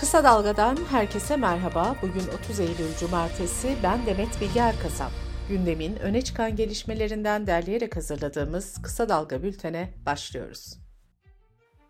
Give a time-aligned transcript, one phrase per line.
[0.00, 1.96] Kısa Dalga'dan herkese merhaba.
[2.02, 3.76] Bugün 30 Eylül Cumartesi.
[3.82, 5.10] Ben Demet Bilge Erkasap.
[5.48, 10.78] Gündemin öne çıkan gelişmelerinden derleyerek hazırladığımız Kısa Dalga bültene başlıyoruz.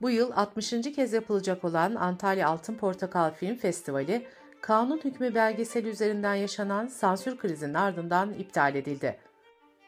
[0.03, 0.71] Bu yıl 60.
[0.71, 4.27] kez yapılacak olan Antalya Altın Portakal Film Festivali,
[4.61, 9.19] kanun hükmü belgeseli üzerinden yaşanan sansür krizinin ardından iptal edildi.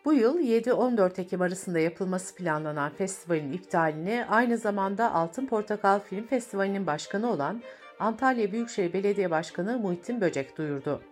[0.05, 6.87] Bu yıl 7-14 Ekim arasında yapılması planlanan festivalin iptalini aynı zamanda Altın Portakal Film Festivali'nin
[6.87, 7.62] başkanı olan
[8.00, 11.02] Antalya Büyükşehir Belediye Başkanı Muhittin Böcek duyurdu.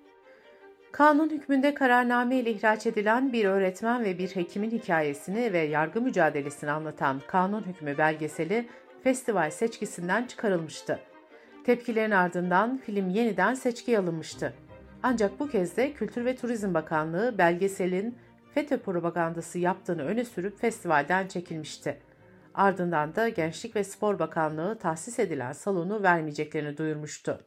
[0.93, 6.71] Kanun hükmünde kararname ile ihraç edilen bir öğretmen ve bir hekimin hikayesini ve yargı mücadelesini
[6.71, 8.69] anlatan Kanun Hükmü belgeseli
[9.03, 11.01] festival seçkisinden çıkarılmıştı.
[11.65, 14.55] Tepkilerin ardından film yeniden seçkiye alınmıştı.
[15.03, 18.19] Ancak bu kez de Kültür ve Turizm Bakanlığı belgeselin
[18.55, 22.08] FETÖ propagandası yaptığını öne sürüp festivalden çekilmişti.
[22.59, 27.39] Ardından da Gençlik ve Spor Bakanlığı tahsis edilen salonu vermeyeceklerini duyurmuştu.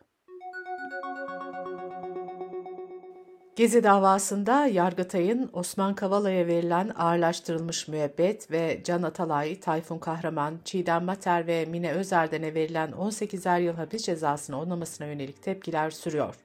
[3.56, 11.48] Gezi davasında Yargıtay'ın Osman Kavala'ya verilen ağırlaştırılmış müebbet ve Can Atalay, Tayfun Kahraman, Çiğdem Mater
[11.48, 16.36] ve Mine Özerden'e verilen 18'er yıl hapis cezasını onamasına yönelik tepkiler sürüyor.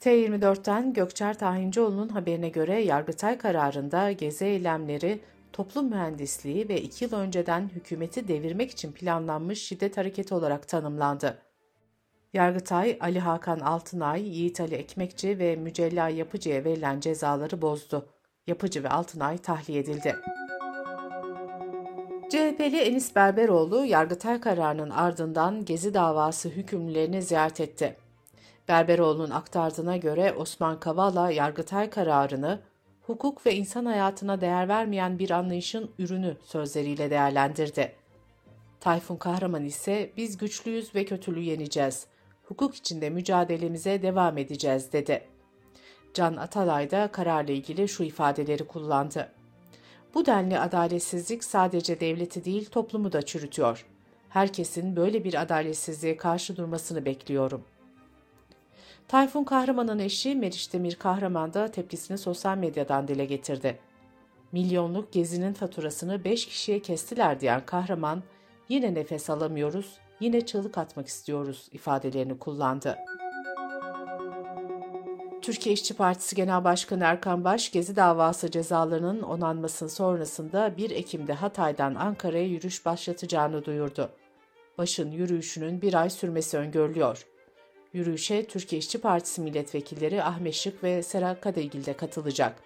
[0.00, 5.20] T24'ten Gökçer Tahincioğlu'nun haberine göre Yargıtay kararında gezi eylemleri
[5.56, 11.38] toplum mühendisliği ve iki yıl önceden hükümeti devirmek için planlanmış şiddet hareketi olarak tanımlandı.
[12.32, 18.06] Yargıtay, Ali Hakan Altınay, Yiğit Ali Ekmekçi ve Mücella Yapıcı'ya verilen cezaları bozdu.
[18.46, 20.16] Yapıcı ve Altınay tahliye edildi.
[22.30, 27.96] CHP'li Enis Berberoğlu, Yargıtay kararının ardından Gezi davası hükümlülerini ziyaret etti.
[28.68, 32.60] Berberoğlu'nun aktardığına göre Osman Kavala, Yargıtay kararını
[33.06, 37.92] hukuk ve insan hayatına değer vermeyen bir anlayışın ürünü sözleriyle değerlendirdi.
[38.80, 42.06] Tayfun Kahraman ise biz güçlüyüz ve kötülüğü yeneceğiz.
[42.44, 45.24] Hukuk içinde mücadelemize devam edeceğiz dedi.
[46.14, 49.32] Can Atalay da kararla ilgili şu ifadeleri kullandı.
[50.14, 53.86] Bu denli adaletsizlik sadece devleti değil toplumu da çürütüyor.
[54.28, 57.75] Herkesin böyle bir adaletsizliğe karşı durmasını bekliyorum.''
[59.08, 63.78] Tayfun Kahraman'ın eşi Meriç Demir Kahraman da tepkisini sosyal medyadan dile getirdi.
[64.52, 68.22] Milyonluk gezinin faturasını 5 kişiye kestiler diyen Kahraman,
[68.68, 72.96] yine nefes alamıyoruz, yine çığlık atmak istiyoruz ifadelerini kullandı.
[75.42, 81.94] Türkiye İşçi Partisi Genel Başkanı Erkan Baş, Gezi davası cezalarının onanmasının sonrasında 1 Ekim'de Hatay'dan
[81.94, 84.10] Ankara'ya yürüyüş başlatacağını duyurdu.
[84.78, 87.26] Baş'ın yürüyüşünün bir ay sürmesi öngörülüyor.
[87.96, 92.62] Yürüyüşe Türkiye İşçi Partisi milletvekilleri Ahmet Şık ve Sera Kadıgil de katılacak.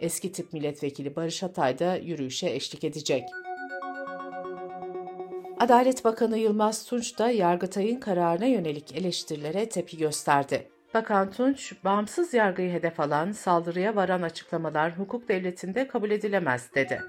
[0.00, 3.22] Eski tip milletvekili Barış Atay da yürüyüşe eşlik edecek.
[5.60, 10.68] Adalet Bakanı Yılmaz Tunç da Yargıtay'ın kararına yönelik eleştirilere tepki gösterdi.
[10.94, 17.02] Bakan Tunç, bağımsız yargıyı hedef alan, saldırıya varan açıklamalar hukuk devletinde kabul edilemez dedi.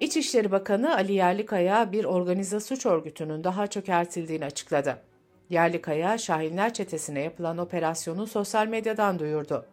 [0.00, 5.11] İçişleri Bakanı Ali Yerlikaya bir organize suç örgütünün daha çökertildiğini açıkladı.
[5.50, 9.66] Yerlikaya, Şahinler çetesine yapılan operasyonu sosyal medyadan duyurdu.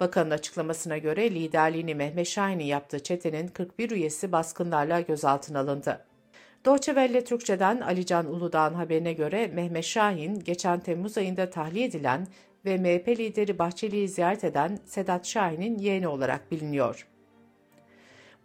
[0.00, 6.04] Bakanın açıklamasına göre liderliğini Mehmet Şahin'in yaptığı çetenin 41 üyesi baskınlarla gözaltına alındı.
[6.64, 12.26] Deutsche Welle Türkçe'den Alican Uludağ'ın haberine göre Mehmet Şahin, geçen Temmuz ayında tahliye edilen
[12.64, 17.06] ve MHP lideri Bahçeli'yi ziyaret eden Sedat Şahin'in yeğeni olarak biliniyor.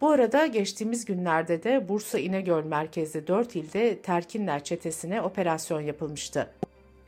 [0.00, 6.50] Bu arada geçtiğimiz günlerde de Bursa İnegöl merkezli 4 ilde Terkinler çetesine operasyon yapılmıştı.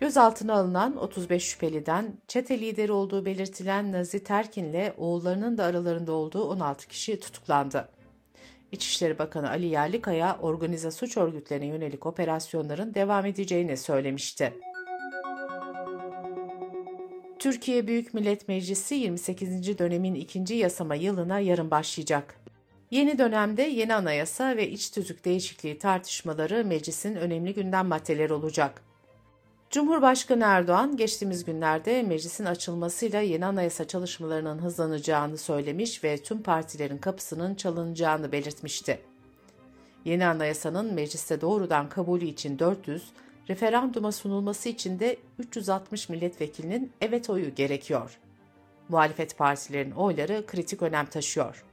[0.00, 6.88] Gözaltına alınan 35 şüpheliden çete lideri olduğu belirtilen Nazi Terkin'le oğullarının da aralarında olduğu 16
[6.88, 7.88] kişi tutuklandı.
[8.72, 14.53] İçişleri Bakanı Ali Yerlikaya organize suç örgütlerine yönelik operasyonların devam edeceğini söylemişti.
[17.38, 19.78] Türkiye Büyük Millet Meclisi 28.
[19.78, 22.41] dönemin ikinci yasama yılına yarın başlayacak.
[22.92, 28.83] Yeni dönemde yeni anayasa ve iç tüzük değişikliği tartışmaları meclisin önemli gündem maddeleri olacak.
[29.71, 37.54] Cumhurbaşkanı Erdoğan geçtiğimiz günlerde meclisin açılmasıyla yeni anayasa çalışmalarının hızlanacağını söylemiş ve tüm partilerin kapısının
[37.54, 39.00] çalınacağını belirtmişti.
[40.04, 43.12] Yeni anayasanın mecliste doğrudan kabulü için 400,
[43.48, 48.18] referanduma sunulması için de 360 milletvekilinin evet oyu gerekiyor.
[48.88, 51.65] Muhalefet partilerin oyları kritik önem taşıyor.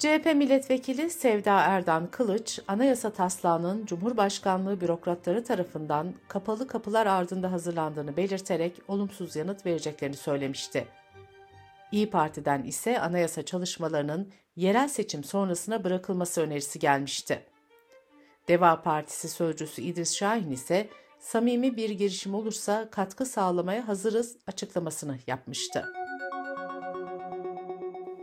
[0.00, 8.72] CHP milletvekili Sevda Erdan Kılıç, anayasa taslağının Cumhurbaşkanlığı bürokratları tarafından kapalı kapılar ardında hazırlandığını belirterek
[8.88, 10.88] olumsuz yanıt vereceklerini söylemişti.
[11.92, 17.42] İyi Parti'den ise anayasa çalışmalarının yerel seçim sonrasına bırakılması önerisi gelmişti.
[18.48, 20.88] Deva Partisi sözcüsü İdris Şahin ise
[21.18, 25.99] samimi bir girişim olursa katkı sağlamaya hazırız açıklamasını yapmıştı.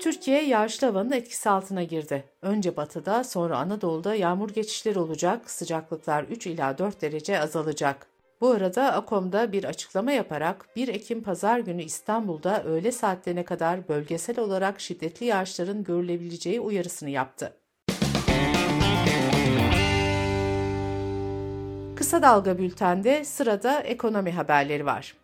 [0.07, 2.23] Türkiye yağışlı havanın etkisi altına girdi.
[2.41, 8.07] Önce batıda sonra Anadolu'da yağmur geçişleri olacak, sıcaklıklar 3 ila 4 derece azalacak.
[8.41, 14.39] Bu arada AKOM'da bir açıklama yaparak 1 Ekim pazar günü İstanbul'da öğle saatlerine kadar bölgesel
[14.39, 17.53] olarak şiddetli yağışların görülebileceği uyarısını yaptı.
[21.95, 25.15] Kısa Dalga Bülten'de sırada ekonomi haberleri var.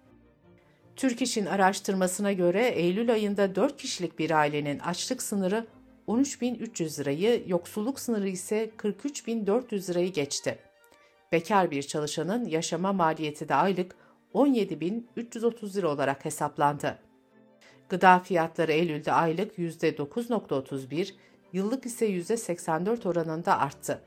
[0.95, 5.65] Türk İş'in araştırmasına göre Eylül ayında 4 kişilik bir ailenin açlık sınırı
[6.07, 10.59] 13.300 lirayı, yoksulluk sınırı ise 43.400 lirayı geçti.
[11.31, 13.95] Bekar bir çalışanın yaşama maliyeti de aylık
[14.33, 16.99] 17.330 lira olarak hesaplandı.
[17.89, 21.13] Gıda fiyatları Eylül'de aylık %9.31,
[21.53, 24.01] yıllık ise %84 oranında arttı.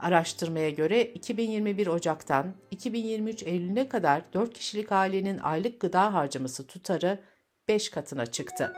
[0.00, 7.20] Araştırmaya göre 2021 Ocak'tan 2023 Eylül'e kadar 4 kişilik ailenin aylık gıda harcaması tutarı
[7.68, 8.72] 5 katına çıktı.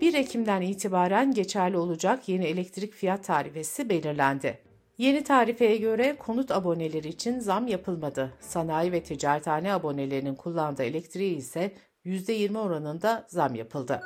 [0.00, 4.58] 1 Ekim'den itibaren geçerli olacak yeni elektrik fiyat tarifesi belirlendi.
[4.98, 8.32] Yeni tarifeye göre konut aboneleri için zam yapılmadı.
[8.40, 11.72] Sanayi ve ticarethane abonelerinin kullandığı elektriği ise
[12.04, 14.02] %20 oranında zam yapıldı.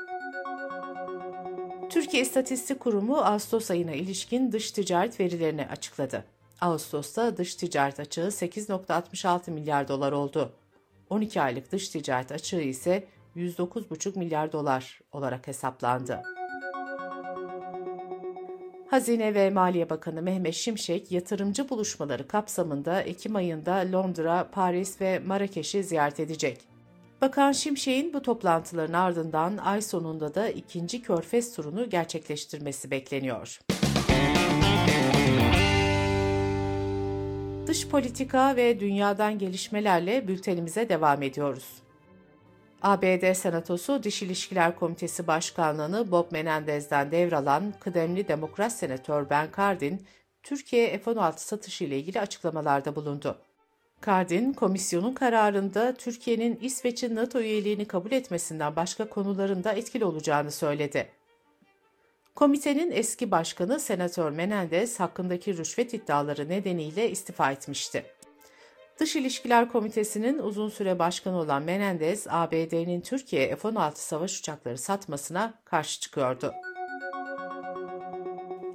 [1.91, 6.25] Türkiye İstatistik Kurumu Ağustos ayına ilişkin dış ticaret verilerini açıkladı.
[6.61, 10.53] Ağustos'ta dış ticaret açığı 8.66 milyar dolar oldu.
[11.11, 13.05] 12 aylık dış ticaret açığı ise
[13.37, 16.23] 109,5 milyar dolar olarak hesaplandı.
[18.91, 25.85] Hazine ve Maliye Bakanı Mehmet Şimşek yatırımcı buluşmaları kapsamında Ekim ayında Londra, Paris ve Marrakeş'i
[25.85, 26.70] ziyaret edecek.
[27.21, 33.61] Bakan Şimşek'in bu toplantıların ardından ay sonunda da ikinci Körfez turunu gerçekleştirmesi bekleniyor.
[37.67, 41.69] Dış politika ve dünyadan gelişmelerle bültenimize devam ediyoruz.
[42.83, 50.07] ABD Senatosu Dış İlişkiler Komitesi Başkanlığı'nı Bob Menendez'den devralan kıdemli Demokrat Senatör Ben Cardin,
[50.43, 53.39] Türkiye F-16 satışı ile ilgili açıklamalarda bulundu.
[54.07, 61.09] Cardin, komisyonun kararında Türkiye'nin İsveç'in NATO üyeliğini kabul etmesinden başka konularında etkili olacağını söyledi.
[62.35, 68.05] Komitenin eski başkanı Senatör Menendez hakkındaki rüşvet iddiaları nedeniyle istifa etmişti.
[69.01, 76.01] Dış İlişkiler Komitesi'nin uzun süre başkanı olan Menendez, ABD'nin Türkiye F-16 savaş uçakları satmasına karşı
[76.01, 76.53] çıkıyordu.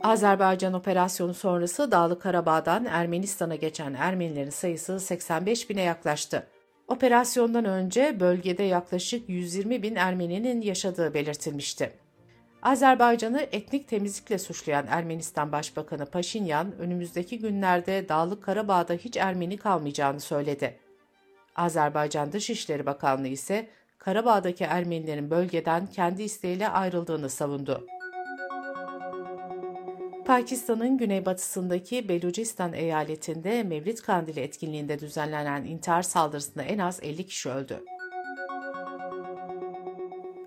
[0.05, 6.47] Azerbaycan operasyonu sonrası Dağlık Karabağ'dan Ermenistan'a geçen Ermenilerin sayısı 85 bine yaklaştı.
[6.87, 11.93] Operasyondan önce bölgede yaklaşık 120 bin Ermeninin yaşadığı belirtilmişti.
[12.61, 20.79] Azerbaycan'ı etnik temizlikle suçlayan Ermenistan Başbakanı Paşinyan, önümüzdeki günlerde Dağlık Karabağ'da hiç Ermeni kalmayacağını söyledi.
[21.55, 23.67] Azerbaycan Dışişleri Bakanlığı ise
[23.97, 27.87] Karabağ'daki Ermenilerin bölgeden kendi isteğiyle ayrıldığını savundu.
[30.25, 37.83] Pakistan'ın güneybatısındaki Belucistan eyaletinde Mevlid Kandili etkinliğinde düzenlenen intihar saldırısında en az 50 kişi öldü.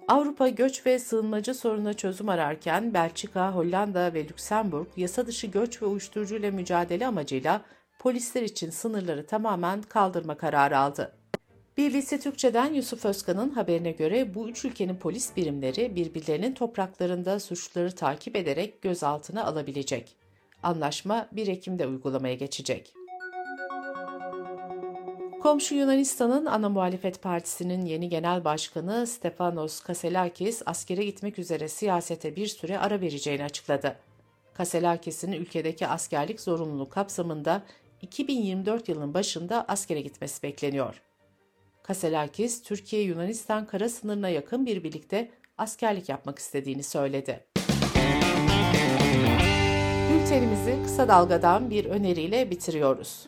[0.09, 5.87] Avrupa göç ve sığınmacı sorununa çözüm ararken Belçika, Hollanda ve Lüksemburg yasa dışı göç ve
[5.87, 7.63] uyuşturucuyla mücadele amacıyla
[7.99, 11.15] polisler için sınırları tamamen kaldırma kararı aldı.
[11.79, 18.37] BBC Türkçe'den Yusuf Özkan'ın haberine göre bu üç ülkenin polis birimleri birbirlerinin topraklarında suçluları takip
[18.37, 20.17] ederek gözaltına alabilecek.
[20.63, 22.93] Anlaşma 1 Ekim'de uygulamaya geçecek.
[25.43, 32.47] Komşu Yunanistan'ın ana muhalefet partisinin yeni genel başkanı Stefanos Kaselakis askere gitmek üzere siyasete bir
[32.47, 33.97] süre ara vereceğini açıkladı.
[34.55, 37.63] Kaselakis'in ülkedeki askerlik zorunluluğu kapsamında
[38.03, 41.07] 2024 yılının başında askere gitmesi bekleniyor.
[41.89, 47.45] Kaselakis, Türkiye-Yunanistan kara sınırına yakın bir birlikte askerlik yapmak istediğini söyledi.
[50.13, 53.27] Bültenimizi kısa dalgadan bir öneriyle bitiriyoruz.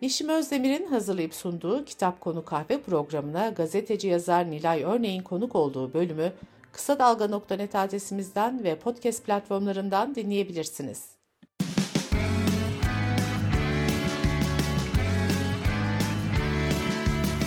[0.00, 6.32] Yeşim Özdemir'in hazırlayıp sunduğu Kitap Konu Kahve programına gazeteci yazar Nilay Örneğin konuk olduğu bölümü
[6.72, 11.11] kısa dalga.net adresimizden ve podcast platformlarından dinleyebilirsiniz.